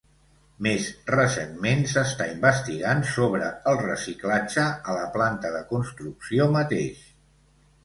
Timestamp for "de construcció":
5.59-6.51